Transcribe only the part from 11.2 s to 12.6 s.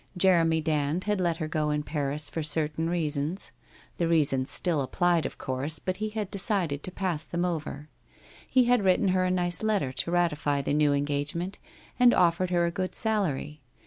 ment and offered